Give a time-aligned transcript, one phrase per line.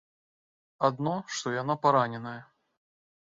[0.87, 2.37] Адно, што яна параненая.